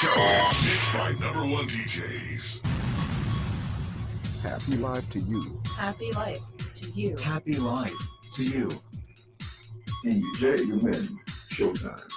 [0.00, 0.08] Show.
[0.66, 2.60] Mixed by number one DJs.
[4.42, 5.58] Happy life to you.
[5.78, 6.40] Happy life
[6.74, 7.16] to you.
[7.16, 7.94] Happy life
[8.34, 8.68] to you.
[10.04, 11.16] And DJ Yumin
[11.48, 12.15] Showtime.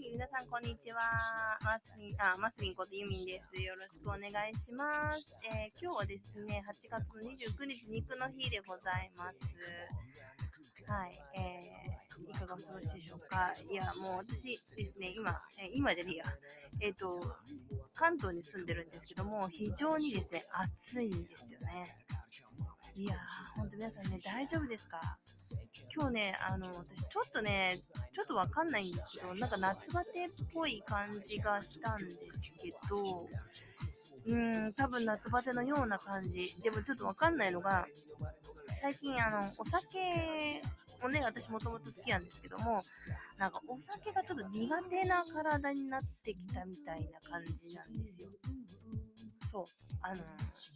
[0.00, 1.00] い、皆さんこんにちは。
[1.62, 3.60] マスミン、あ、マスミンことユミンです。
[3.60, 5.36] よろしくお願いします。
[5.44, 10.90] えー今日はですね、8月の29日肉の日でございます。
[10.90, 13.52] はい、えーいかがお過ごしでしょうか？
[13.70, 16.24] いや、もう私ですね、今、えー今じゃねえや。
[16.80, 17.20] えっ、と、
[17.94, 21.84] 関東に住んでるんですけども、非常にですね、暑いんですよね。
[22.96, 25.18] いやー、ほんと皆さんね、大丈夫ですか？
[25.94, 27.76] 今日ね、あの、私ちょっとね、
[28.12, 32.18] ちょっとわかんないんですけど、なんか夏バテっぽい感じがしたんです
[32.58, 33.28] けど、
[34.26, 36.54] うーん、多分夏バテのような感じ。
[36.62, 37.86] でもちょっとわかんないのが、
[38.80, 40.62] 最近あの、お酒
[41.02, 42.82] をね、私もともと好きなんですけども、
[43.38, 48.28] なんかお酒がちょっと苦手な体になってきたみたいな感じなんですよ。
[49.46, 49.64] そう。
[50.02, 50.22] あの、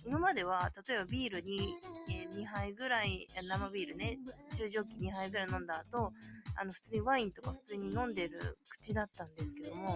[0.06, 1.76] 今までは、例えばビールに、
[2.10, 4.18] えー2杯ぐらい、生ビールね、
[4.56, 6.10] 中ジョッキ2杯ぐらい飲んだ後、
[6.56, 9.88] あの、普通にワインとか普通に飲んでる口だったんですけども、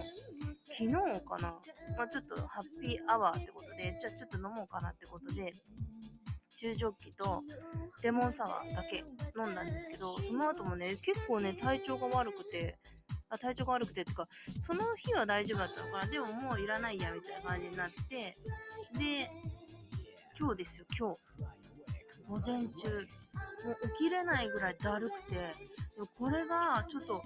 [0.65, 0.91] 昨日
[1.25, 1.55] かな、
[1.97, 5.51] まあちょっとハッピーアワーってことで、じゃあちょっと飲もうかなってことで、
[6.59, 7.41] 中ジョッキと
[8.03, 8.97] レモンサワーだけ
[9.41, 12.77] 飲んだんですけど、その後もね、結構ね、体調が悪くて、
[13.29, 18.35] あ体調が悪くてってか、その日は大丈夫だったのかな、でももういらないや、みたいな感じになって、
[18.97, 19.31] で、
[20.37, 21.21] 今日ですよ、今日。
[22.29, 22.89] 午前中、
[23.65, 25.51] もう起きれないぐらいだるくて、
[26.19, 27.23] これがちょっと、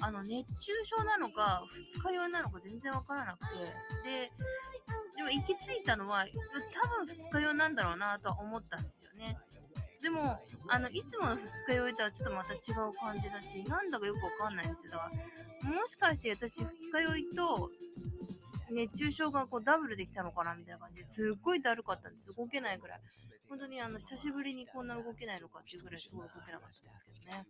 [0.00, 3.46] あの、熱中症なのか、二日酔いなのか全然わからなく
[4.02, 4.32] て、で、
[5.14, 6.24] でも行き着いたのは、
[6.82, 9.38] 多分二日酔いなんだろうなとは思ったんですよね。
[10.02, 14.92] でも、あの、いつもの二日酔いとはちょっとまた違う感じだし、なんだかよくわかんないんですよ。
[14.92, 15.10] だか
[15.64, 17.70] ら、もしかして私二日酔いと、
[18.72, 22.34] 熱中症がこうダブルできたのかなみたいな感じですっごいだるかったんです。
[22.34, 23.00] 動けないぐらい。
[23.48, 27.46] 本当にあの、久しぶりにこんな動けないのかっていうぐらいすごい動けなかったですけどね。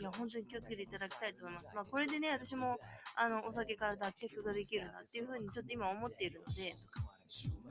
[0.00, 1.72] いや、本当に気をつけていただきたいと思います。
[1.74, 2.78] まあ、これでね、私も、
[3.16, 6.72] あの、お酒から脱却ができるなっていうふうにちょっと今思っているので、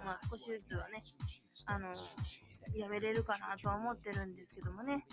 [0.05, 1.03] まあ、少しずつはね、
[1.65, 1.93] あの、
[2.75, 5.05] やめれるかなとは思ってるんですけどもね。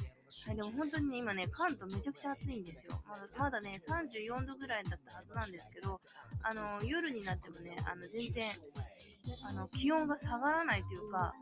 [0.47, 2.93] はい、でも本当にね、今ね、関東めちゃくちゃ暑いんですよ。
[3.09, 6.01] まだまだね、34度ぐらいだったはずなんですけど、
[6.43, 8.45] あの、夜になってもね、あの、全然、
[9.49, 11.33] あの、気温が下がらないというか、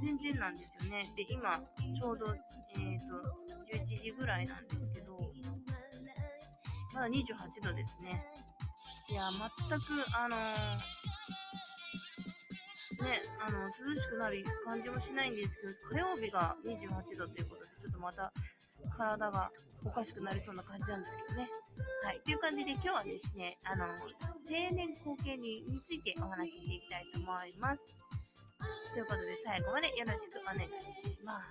[0.00, 1.02] 全然なんですよね。
[1.16, 1.52] で、今、
[1.94, 5.16] ちょうど、えっ、と、11時ぐらいなんですけど、
[6.94, 8.22] まだ28度ですね。
[9.08, 9.28] いや、
[9.68, 10.40] 全く、あのー
[13.04, 18.32] ね、あの、涼しくなる感じもしないんですけど、火曜日が28度ということで、ちょっとまた
[18.96, 19.50] 体が
[19.86, 21.48] おかしくなりそうな感じなんですけどね。
[22.04, 22.20] はい。
[22.24, 23.94] という感じで今日はですね、あの、青
[24.74, 27.98] 年後見にについてお話ししていきたいと思います。
[28.92, 31.46] ということで最後までよろしくお願いします。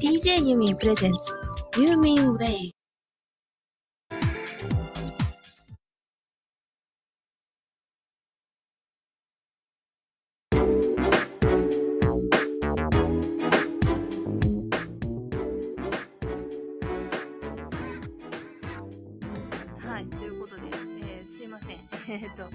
[0.00, 1.32] DJ ユミンプレゼンツ
[1.80, 2.71] ユーミンウェイ
[22.08, 22.48] えっと、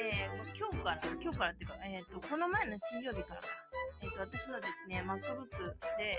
[0.00, 3.48] えー今日から、今日からっていうか、えっ、と、この前の水曜日からか、
[4.00, 5.48] えっ、と、私のですね、MacBook
[5.98, 6.18] で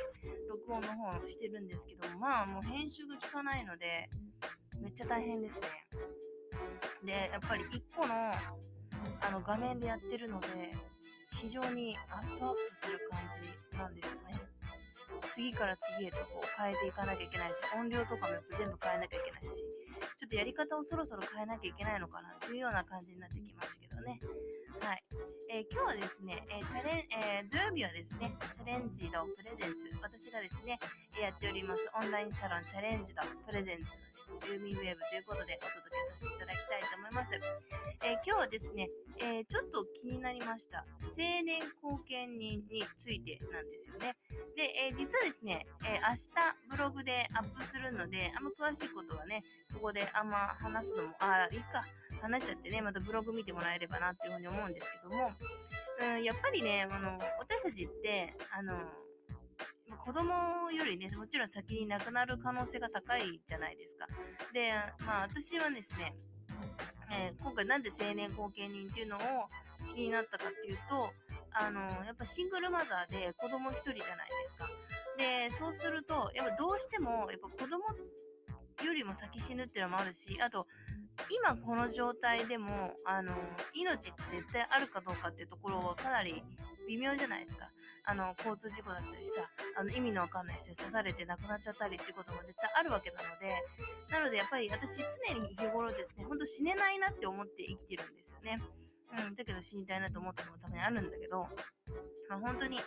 [0.49, 4.09] 録音の方をしてるんですけど、まあ、もう編集が効かないので、
[4.81, 5.67] めっちゃ大変ですね。
[7.03, 10.47] で、やっぱり一個の、あの、画面でやってるので、
[11.41, 13.19] 非常にアップアップする感
[13.71, 14.19] じなんですよ。
[15.33, 19.65] 次から次へとこう変えていかなきゃいけないし、音量とかもやっぱ全部変えなきゃいけないし、
[20.17, 24.21] ちょっとやり方をそろそろ変えなきゃいけないのかなというような感じになってきましたけどね。
[24.79, 25.03] はい。
[25.49, 30.77] えー今日はですね、えーチャレン、えー土曜日はですね、チャレンジドプレゼンツ、私がですね、
[31.19, 34.12] やっておりますオンラインサロンチャレンジドプレゼンツの
[34.49, 37.33] ユーミンウェーブということでお届けさせていただきたいと思います。
[38.03, 38.89] えー今日はですね、
[39.19, 40.85] えーちょっと気になりました。
[41.01, 44.15] 青年後見人についてなんですよね。
[44.55, 46.29] で、えー実はですね、え明日
[46.69, 49.43] ブログでアップするので、あんま詳しいことはね、
[49.73, 51.85] ここであんま話すのも、ああ、いいか、
[52.21, 55.31] 話しちゃってね、またブログ見てもらえればなっていうふうに思うんですけども、
[56.01, 58.73] うん、やっぱりね、あの、私たちって、あの、
[60.03, 64.07] 子供よりね、もちろん先に亡くなる可能性が高いじゃないですか。
[64.53, 64.73] で、
[65.05, 66.13] まあ私はですね、
[67.09, 69.19] えー今回なんで青年後見人っていうのを
[69.93, 71.13] 気になったかっていうと、
[71.51, 74.67] あの、やっぱシングルマザーで子供一人じゃないですか。
[75.17, 77.85] で、そうすると、やっぱどうしても、やっぱ子供
[78.85, 80.67] よりも先死ぬっていうのもあるし、あと、
[81.29, 83.33] 今この状態でも、あの、
[83.73, 86.43] 命って絶対あるかどうかっていうところはかなり
[86.87, 87.69] 微妙じゃないですか。
[88.05, 89.41] あの、交通事故だったりさ、
[89.77, 93.63] あの、意味のわかんない人に刺されて亡くなっちゃったりっていうことも絶対あるわけなので、
[94.11, 98.61] なのでやっぱり私常に日頃ですね、ほんと死ねないなって思って生きてるんですよね。
[99.27, 101.47] うん、だけど死にたいなと思ったのもたまにあるんだけど、
[102.29, 102.79] まあ、本当に、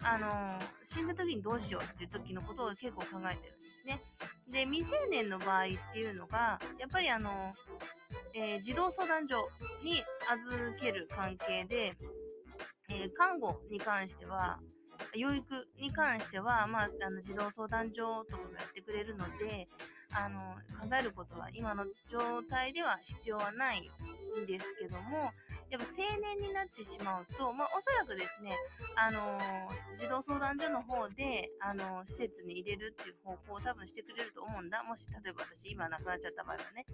[0.00, 4.00] あのー死んだ時にどうしようっていう時のことを結構考えてるですね。
[4.48, 7.54] で、未成年の場合っていうのが、やっぱりあの
[8.34, 9.48] えー児童相談所
[9.82, 11.96] に預ける関係で、
[12.88, 14.58] えー看護に関しては、
[15.14, 19.68] 養育に関しては、まあ、あの児童相談所とかがやってくれるので、
[20.14, 20.40] あの
[20.78, 25.32] 考えることは今の状態では必要はないんですけども、
[25.70, 28.52] やっぱ青年になってしまうと、まあ、おそらくですね、
[28.96, 34.84] あのー児童相談所の方で、あのー施設に入れるっていう方向を多分してくれると思うんだ。
[34.84, 36.86] もし、例えば私今亡くなっちゃった場合はね。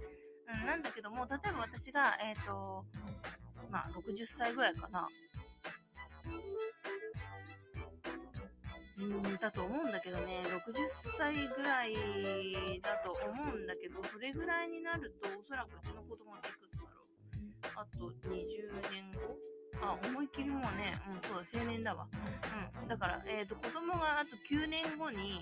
[0.60, 2.84] うん、なんだけども、例えば私が、えっ、と、
[3.70, 5.08] まあ、60歳ぐらいかな。
[8.98, 16.81] うん、だと思うんだけどね、60歳ぐらいだと思うんだけど、それぐらいになると、おそらくうちの子供っていくつだろう。
[17.82, 19.36] あと20年後？
[19.82, 22.06] あ、思いっきりもうね、うん、そうだ、青年だわ。
[22.82, 22.88] うん。
[22.88, 25.40] だから、えっ、と、子供があと9年後に、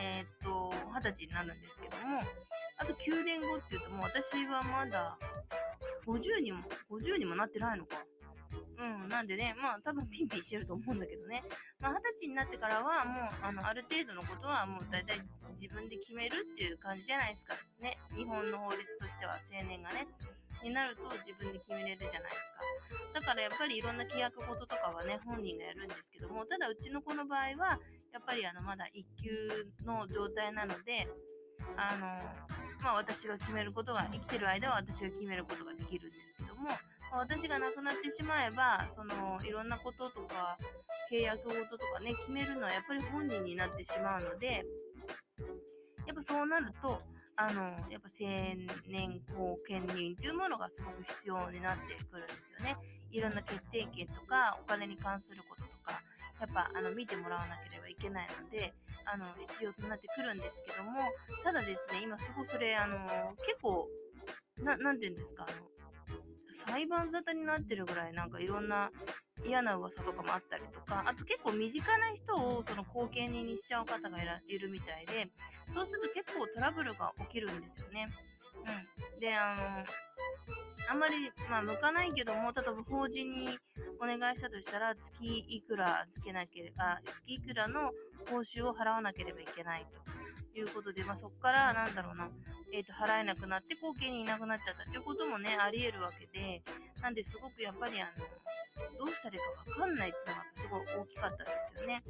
[0.00, 2.22] えっ、と、20歳になるんですけども、
[2.78, 5.18] あと9年後っていうともう私はまだ
[6.06, 8.04] 50にも、50にもなってないのか。
[8.78, 11.44] うん、なんでね、まあ多分ピンピンしてると思うんだけどね。
[11.78, 15.20] まあ二十歳になってからはもう、あの、ある程度のことはもう大体
[15.52, 17.54] 自分で決めるっていう感じじゃないですか。
[17.80, 17.98] ね。
[18.16, 20.06] 日本の法律としては青年がね。
[20.62, 23.20] になると自分で決めれるじゃないですか。
[23.20, 27.78] だからやっぱりいろんな契約事とかはね、本人がやるんですけども、ただうちの子の場合は、
[28.12, 29.30] やっぱりあの、まだ一級
[29.84, 31.08] の状態なので、
[31.76, 32.06] あの、
[32.82, 36.70] まあ私が決めることが、生きてる間は私が決めることができるんですけども、
[37.12, 40.58] 私が亡くなってしまえば、その、いろんなこととか、
[41.10, 44.64] 契約事とかね、決めるのはやっぱり本人になってしまうので、
[46.06, 47.02] やっぱそうなると、
[47.40, 48.28] あの、やっぱ青
[48.86, 52.76] 年後見人というものがすごく必要になってくるんですよね。
[53.10, 56.02] いろんな決定権とか、お金に関することとか、
[56.38, 58.74] やっぱ、あの、見てもらわなければいけないので、
[59.06, 61.00] あの、必要となってくるんですけども、
[61.42, 62.98] ただですね、今すごいそれ、あの、
[63.38, 63.88] 結構、
[64.58, 65.66] な、なんて言うんですか、あの、
[66.52, 68.90] 裁判沙汰になってるぐらいなんかいろんな
[69.44, 75.28] 嫌な噂とかもあったりとか、あと結構身近な人をその後見人にしちゃう方がいるみたいで、
[75.70, 78.08] そうすると結構トラブルが起きるんですよね。
[79.12, 79.20] うん。
[79.20, 79.84] で、あの、
[80.90, 83.58] あんまり、まあ、向かないけども、例えば法人に
[84.00, 87.92] お願いしたとしたら、月いくらつけなければ、月いくらの
[88.28, 89.86] 報酬を払わなければいけない
[90.52, 92.28] ということで、まあ、そこから、なんだろうな、
[92.72, 96.62] えっ、と、払えなくなって後見にいなくなっちゃったということもね、あり得るわけで、
[97.00, 98.24] なんで、すごくやっぱり、あの、
[98.98, 102.02] どうしたらいいかわかんないっていうのがすごい大きかったんですよね。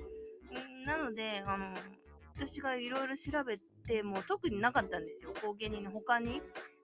[0.83, 1.75] んなので、あの、
[2.37, 5.33] 私がいろいろ調べても特になかったんですよ。
[5.43, 6.43] 後見人の他に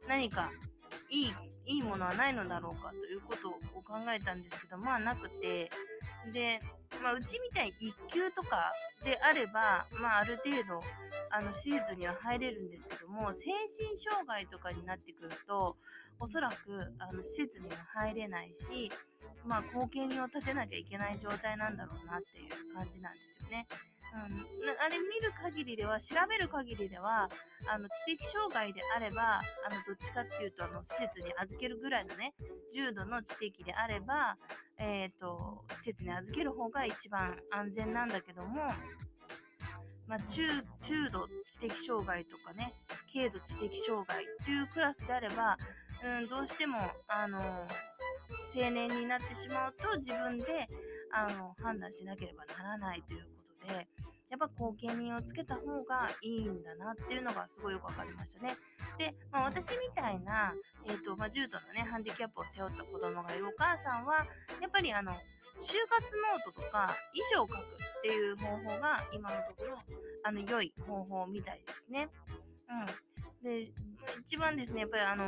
[0.08, 0.50] 何か
[1.10, 1.34] いい、
[1.66, 5.70] いいものはないのだろうかということを考えたんですけど、まあなくて、
[6.32, 6.60] で、
[7.02, 8.72] まあうちみたいに一級とか
[9.04, 10.82] であれば、まあある程度、
[11.30, 15.76] あの、施設には入れるんですけども、精神障害とかになってくると、
[16.18, 18.90] おそらく、あの、施設には入れないし、
[19.44, 23.66] まあ、後見人を立てなきゃいけない状態なんだろうなっていう感じなんですよね。
[24.14, 27.28] うん、あれ見る限りでは、調べる限りでは、
[27.66, 32.34] あの、知的障害であれば、あの、どっちかっていうと、あの、施設に預けるぐらいのね、
[32.72, 34.38] 重度の知的であれば、
[34.78, 38.72] えっ、と、施設に預ける方が一番安全なんだけども、
[40.06, 40.42] まあ、中、
[40.80, 42.72] 中度知的障害とかね、
[43.12, 45.58] 軽度知的障害というクラスであれば、
[46.04, 47.66] うん、どうしても、あの、
[48.54, 50.68] 青年になってしまうと自分で、
[51.12, 53.30] あの、判断しなければならないというこ
[53.66, 53.88] とで、
[54.28, 58.54] やっぱ後見人をつけた方がいいんだなっていうのがすごいよくわかりましたね。
[58.98, 60.52] で、まあ、私みたいな、
[60.86, 64.26] えっ、と、まあ、重度のね、ハンディキャップを背負った子供がいるお母さんは、
[64.60, 67.62] やっぱりあの、就活ノートとか遺書を書くっ
[68.02, 69.78] ていう方法が今のところ、
[70.24, 72.08] あの、良い方法みたいですね。
[72.68, 73.15] うん。
[73.42, 73.72] で、
[74.20, 75.24] 一番ですね、やっぱりあの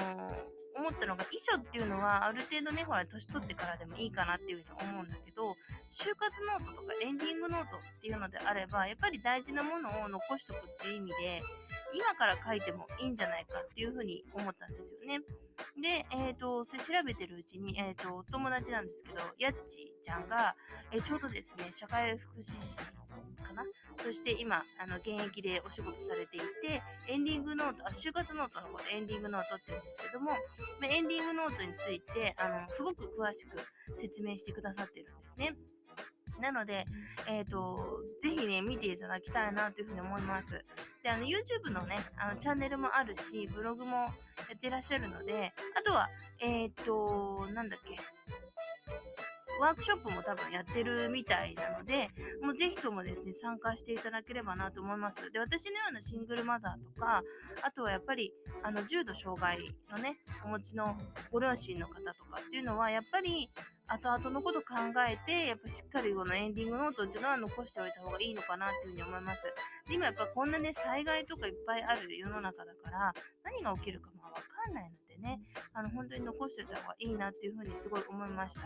[0.78, 5.56] 思ったのが、遺書っていうのは、ある程度ね、ほら、年取ってからでもいいかなっていうふうに思うんだけど、
[5.90, 11.42] 終活ノートとかエンディングノートっていうのであれば、やっぱり大事なものを残しとくっていう意味で、
[11.94, 15.20] 今から書いてもいいんじゃないかっていうふうに思ったんですよね。
[15.80, 20.54] で、えっ、と、それ調べてるうちに、えっ、と、お友達なんですけど、やっちちゃんが、
[20.92, 22.84] えーちょうどですね、社会福祉士か
[23.58, 23.64] な
[24.02, 30.32] そして今、あの、現役でお仕事されていて、エンディングノート、あ、終活ノートのことエンディングノートって言うんですけども、
[30.80, 33.58] まエンディングノートについて、あの、すごく詳しく
[33.96, 35.56] 説明してくださってるんですね。
[36.40, 36.86] なので、
[37.26, 40.64] えっ、と、ぜひね、見ていただきたいなというふうに思います。
[41.02, 44.10] で、あの、YouTube のね、あの、チャンネルもあるし、ブログもや
[44.54, 46.08] ってらっしゃるので、あとは、
[46.40, 47.96] えっ、と、なんだっけ、
[49.60, 52.10] ワークショップも多分やってるみたいなので、
[52.42, 55.30] もうぜひともですね、参加していただければなと思います。
[55.30, 57.22] で、私のようなシングルマザーとか、
[57.62, 59.58] あとはやっぱり、あの、重度障害
[59.90, 60.96] のね、お持ちの
[61.30, 63.50] ご両親の方とかっていうのは、やっぱり、
[63.90, 64.76] 後々のこと考
[65.08, 69.44] えて、やっぱしっかりこのエンディングノートっていうのは残しておいた方がいいのかなっていうふうに思います。
[69.88, 75.40] で、今やっぱこんなね、災害とかいっぱいある世の中だから、何が起きるかまあわかんないのでね、
[75.72, 78.60] あの、本当に残しておいた方がいいなっていうふうにすごい思いました。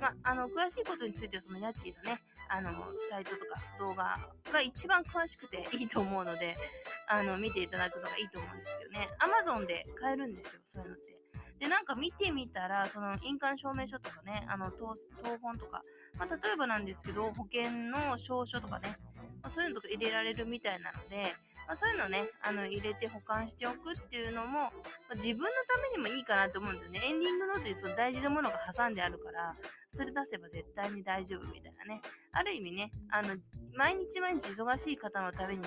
[0.00, 2.70] まあ、あの、詳しいことについては、その家賃のね、あの、
[3.10, 4.18] サイトとか動画
[4.52, 6.56] が一番詳しくていいと思うので、
[7.08, 9.08] あの、見ていただくのがいいと思うんですけどね。
[9.18, 11.18] Amazon で買えるんですよ、そういうのって。
[11.58, 15.82] で、なんか見てみたら、その印鑑証明書とかね、あの、当当本とか、
[16.14, 18.96] まあ、例えばなんですけど、保険の証書とかね、
[19.42, 21.34] まあ、そういうのとか入れられるみたいなので、
[21.68, 24.70] まあ、そういうのをね、あの、入れて保管しておくっていうのも、ま
[25.10, 27.00] あ自分のためにもいいかなと思うんですよね。
[27.04, 29.54] エンディングノートにその大事なものが挟んであるから、
[29.92, 32.00] それ出せば絶対に大丈夫みたいなね。
[32.32, 33.36] ある意味ね、あの、
[33.76, 35.64] 毎日毎日忙しい方のために、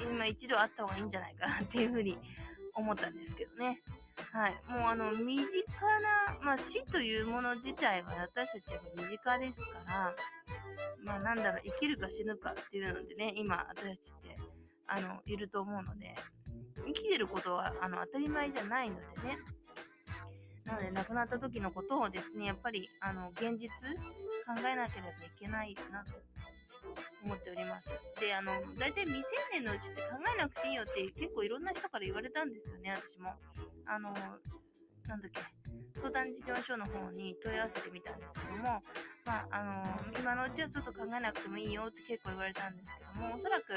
[0.00, 2.16] 今一度あった方がいいんじゃないかなっていうふうに
[2.74, 3.80] 思ったんですけどね。
[4.32, 4.52] はい。
[4.68, 5.64] もうあの、身近
[6.00, 10.14] な、まあ死というもの自体は私たちは身近ですから、
[11.02, 14.38] まあなんだろう、生きるか死ぬかっていうのでね、今私たちって、
[14.86, 16.14] あの、いると思うので、
[16.86, 19.38] 生きてることはあの当たり前じゃないのでね。
[20.64, 23.68] なので、亡くなった時のことをですね、やっぱり、あの、現実
[24.46, 26.12] 考えなければいけないなと
[27.24, 27.90] 思っております。
[28.20, 33.34] で、あの、大体未成年のうちって考えなくていいよって結構いろんな人から言われたんですよね、私も。
[33.86, 34.12] あの、
[35.06, 35.40] なんだっけ、
[35.98, 38.82] 相談事業所の方に問い合わせてみたんですけども、ま
[39.26, 43.74] あ、あの、今のうちはちょっと考えなくてもいいよって結構言われたんですけども、おそらく、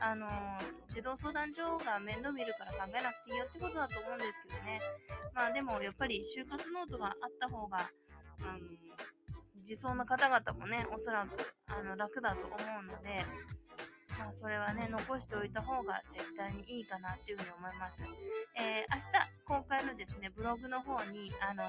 [0.00, 0.28] あの、
[0.90, 4.80] 児童相談所が面倒見るから考えなくていいよってことだと思うんですけどね。
[5.34, 7.90] まあでもやっぱり終活ノートがあった方が、
[8.40, 8.78] うん、
[9.58, 13.24] 遺族の方々もね、おそらくあの楽だと思うので、
[14.18, 18.02] まあそれはね、残しておいた方が絶対にいいかなっていうふうに思います。
[18.56, 21.64] えー、明日公開のですね、ブログの方に、あの、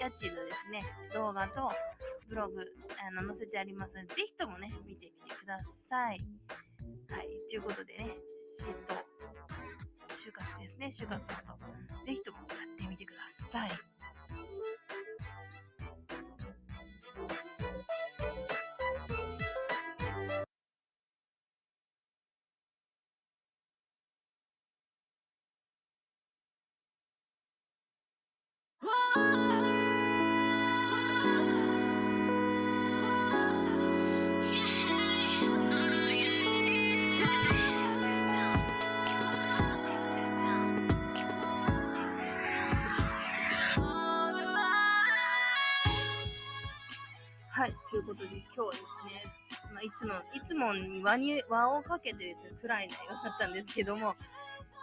[0.00, 0.84] やっちんのですね、
[1.14, 1.70] 動画と
[2.28, 2.60] ブログ、
[3.06, 6.20] あの、載せてあります、ぜひともね、見てみてください。
[7.48, 8.14] ということでね、
[8.62, 8.94] 嫉妬、
[10.10, 11.58] 就活ですね、就活のこ
[11.98, 13.70] と、ぜひともやってみてください。
[47.98, 49.24] ということで今日はですね、
[49.74, 54.14] まあ、いつも、いつもに輪に、輪をかけてですね、暗い内容だったんですけども、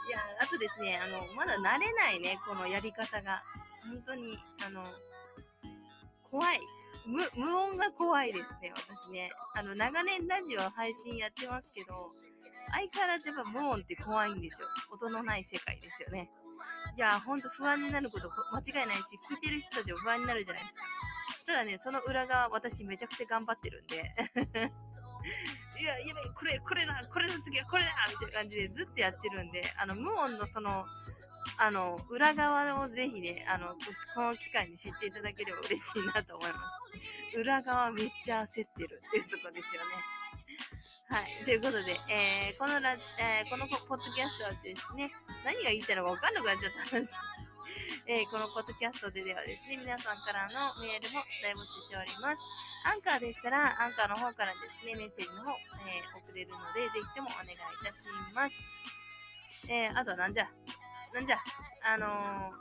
[0.09, 3.41] いや、あとですね、あの、まだ慣れないね、このやり方が。
[3.87, 4.83] 本当に、あの、
[6.29, 6.59] 怖い。
[7.05, 9.31] 無、無音が怖いですね、私ね。
[9.55, 12.11] あの、長年ラジオ配信やってますけど、
[12.71, 14.67] 相変わらずやっぱ無音って怖いんですよ。
[14.91, 16.29] 音のない世界ですよね。
[16.97, 21.04] いや、ほんと不安になること間違いないし、聞いてる人たちも不安になるじゃないですか。
[21.45, 23.97] ただね、その裏側、私めちゃくちゃ頑張ってるんで。
[25.79, 30.85] いや、やばい、これ、これだ、これの次はこれだみたいな感じでずっとやってるんで、あの、無音のその、
[31.57, 33.75] あの、裏側をぜひね、あの、
[34.15, 36.59] この機会に知っていただければ嬉しいなと思いま
[37.33, 37.37] す。
[37.37, 39.95] 裏側めっちゃ焦ってるっていうとこですよね。
[41.07, 41.45] はい。
[41.45, 45.11] ということで、えーこのラ、えーこのポッドキャストはですね、
[45.43, 47.19] 何が言いたいのか分かんなくなっちゃった話。
[48.07, 52.41] えーこのポッドキャストでではですね、皆さんからのメールも大募集しております。
[52.85, 55.51] アンカーでしたら、アンカーの方からですね、メッセージの方、
[55.87, 58.55] えー送れるので、ぜひともお願いいたします。
[59.67, 60.47] えーあとはなんじゃ、
[61.13, 61.39] なんじゃ、
[61.83, 62.51] あの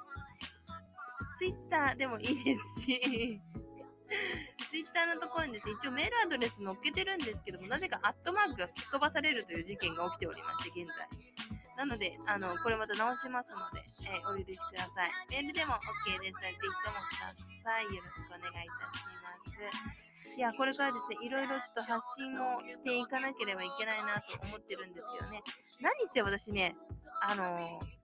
[1.37, 3.41] ツイッターでもいいですし、
[4.71, 11.09] ツイッターのところにですね、一応メールアドレス載っけてるんですけども、なぜかアットマークがすっ飛ばされるという事件が起きておりまして、現在。
[11.77, 15.11] なので、あの、これまた直しますので、えーお許しください。
[15.31, 17.85] メールでも OK です、ぜひともください。
[17.95, 19.11] よろしくお願いいたしま
[20.31, 20.37] す。
[20.37, 25.43] いや、これからですね、いろいろちょっと発信をしていかなければいけないなと思ってるんですけどね。
[25.81, 26.75] 何せ私ね、
[27.23, 27.95] あのー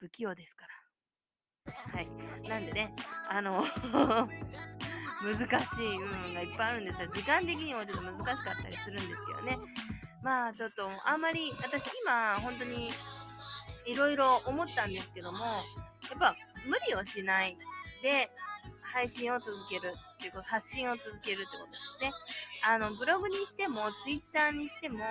[0.00, 1.72] 不器用ですから。
[1.92, 2.08] はい。
[2.48, 2.92] なんでね、
[3.28, 3.64] あの
[5.22, 7.08] 難しい部分がいっぱいあるんですよ。
[7.08, 9.58] 時間的にもちょっと難しかったりするんですけどね。
[10.22, 12.90] まあちょっとあんまり、私今本当に
[13.86, 15.62] いろいろ思ったんですけども、や
[16.16, 17.56] っぱ無理をしない
[18.02, 18.30] で
[18.82, 22.12] 配信を続けるっていうこと、発信を続けるってことですね。
[22.66, 25.04] あの、ブログにしても、ツイッターにしても、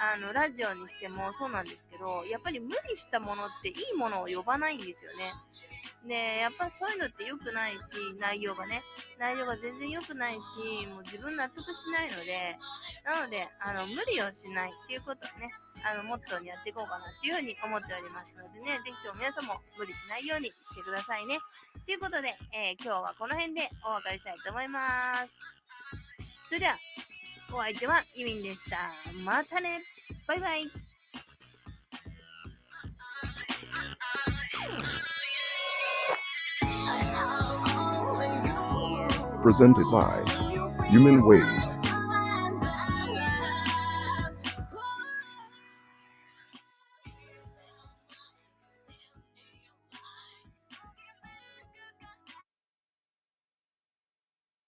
[0.00, 5.32] あの、ラジオにしてもそうなんですけど、やっぱり無理したものっていいものを呼ばないんですよね。
[6.06, 8.82] で、やっぱそういうのって良くないし、内容がね、
[9.18, 12.56] 内容が全然良くないし、もう自分納得しないので、
[13.04, 15.48] なので、あの、無理をしないっていうことをね、
[15.84, 21.38] あの、モットーにやっていこうかなっていうふうに思っておりますのでね、ぜひとも皆さんも無理しないようにしてくださいね。
[21.84, 25.40] ということで、えー今日はこの辺でお別れしたいと思います。
[26.46, 26.76] それでは、
[27.52, 28.78] お相手はユミンでした。
[29.24, 29.82] またね
[30.26, 30.83] バイバイ
[39.44, 40.24] Presented by
[40.88, 41.73] Human Wave.